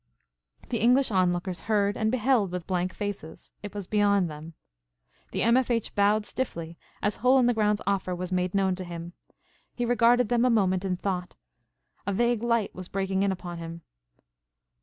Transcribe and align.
The 0.69 0.79
English 0.79 1.11
onlookers 1.11 1.59
heard 1.69 1.95
and 1.95 2.09
beheld 2.09 2.51
with 2.51 2.65
blank 2.65 2.91
faces. 2.91 3.51
It 3.61 3.75
was 3.75 3.85
beyond 3.85 4.31
them. 4.31 4.55
The 5.31 5.43
M. 5.43 5.55
F. 5.55 5.69
H. 5.69 5.93
bowed 5.93 6.25
stiffly 6.25 6.75
as 7.03 7.17
Hole 7.17 7.37
in 7.37 7.45
the 7.45 7.53
Ground's 7.53 7.83
offer 7.85 8.15
was 8.15 8.31
made 8.31 8.55
known 8.55 8.73
to 8.77 8.83
him. 8.83 9.13
He 9.75 9.85
regarded 9.85 10.29
them 10.29 10.43
a 10.43 10.49
moment 10.49 10.83
in 10.83 10.97
thought. 10.97 11.35
A 12.07 12.13
vague 12.13 12.41
light 12.41 12.73
was 12.73 12.87
breaking 12.87 13.21
in 13.21 13.31
upon 13.31 13.59
him. 13.59 13.83